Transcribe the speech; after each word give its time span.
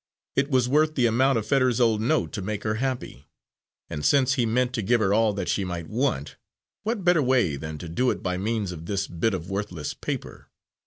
It 0.35 0.49
was 0.49 0.67
worth 0.67 0.95
the 0.95 1.05
amount 1.05 1.37
of 1.37 1.45
Fetters's 1.45 1.79
old 1.79 2.01
note 2.01 2.31
to 2.33 2.41
make 2.41 2.63
her 2.63 2.73
happy; 2.81 3.27
and 3.87 4.03
since 4.03 4.33
he 4.33 4.47
meant 4.47 4.73
to 4.73 4.81
give 4.81 4.99
her 4.99 5.13
all 5.13 5.31
that 5.33 5.47
she 5.47 5.63
might 5.63 5.85
want, 5.85 6.37
what 6.81 7.03
better 7.03 7.21
way 7.21 7.55
than 7.55 7.77
to 7.77 7.87
do 7.87 8.09
it 8.09 8.23
by 8.23 8.37
means 8.37 8.71
of 8.71 8.87
this 8.87 9.05
bit 9.07 9.35
of 9.35 9.51
worthless 9.51 9.93
paper? 9.93 10.49